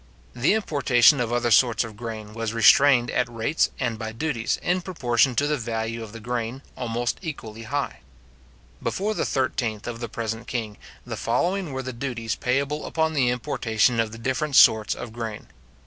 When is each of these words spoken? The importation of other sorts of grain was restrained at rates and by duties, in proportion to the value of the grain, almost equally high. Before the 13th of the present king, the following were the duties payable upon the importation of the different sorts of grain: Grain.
The 0.33 0.55
importation 0.55 1.19
of 1.21 1.31
other 1.31 1.51
sorts 1.51 1.83
of 1.83 1.95
grain 1.95 2.33
was 2.33 2.53
restrained 2.55 3.11
at 3.11 3.29
rates 3.29 3.69
and 3.79 3.99
by 3.99 4.11
duties, 4.13 4.57
in 4.63 4.81
proportion 4.81 5.35
to 5.35 5.45
the 5.45 5.57
value 5.59 6.01
of 6.01 6.11
the 6.11 6.19
grain, 6.19 6.63
almost 6.75 7.19
equally 7.21 7.61
high. 7.65 7.99
Before 8.81 9.13
the 9.13 9.25
13th 9.25 9.85
of 9.85 9.99
the 9.99 10.09
present 10.09 10.47
king, 10.47 10.77
the 11.05 11.17
following 11.17 11.71
were 11.71 11.83
the 11.83 11.93
duties 11.93 12.33
payable 12.33 12.87
upon 12.87 13.13
the 13.13 13.29
importation 13.29 13.99
of 13.99 14.11
the 14.11 14.17
different 14.17 14.55
sorts 14.55 14.95
of 14.95 15.13
grain: 15.13 15.41
Grain. 15.41 15.47